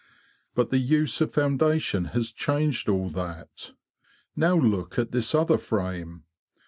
[0.55, 3.69] But the use of foundation has changed all that.
[4.35, 6.23] Now look at this other frame.